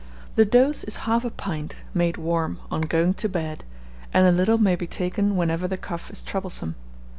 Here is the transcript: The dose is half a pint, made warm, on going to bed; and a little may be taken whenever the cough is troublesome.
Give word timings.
The 0.35 0.45
dose 0.45 0.83
is 0.83 0.95
half 1.05 1.23
a 1.23 1.29
pint, 1.29 1.75
made 1.93 2.17
warm, 2.17 2.59
on 2.71 2.81
going 2.81 3.13
to 3.13 3.29
bed; 3.29 3.63
and 4.11 4.25
a 4.25 4.31
little 4.31 4.57
may 4.57 4.75
be 4.75 4.87
taken 4.87 5.35
whenever 5.35 5.67
the 5.67 5.77
cough 5.77 6.09
is 6.09 6.23
troublesome. 6.23 6.73